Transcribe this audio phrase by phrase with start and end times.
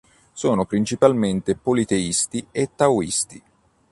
[0.33, 3.43] Sono principalmente politeisti e Taoisti.